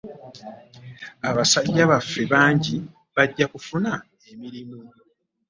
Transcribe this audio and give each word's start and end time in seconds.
Abasajja 1.29 1.83
baffe 1.91 2.21
bangi 2.33 2.75
bajja 3.15 3.45
kufuna 3.53 3.91
emirimu. 4.29 4.79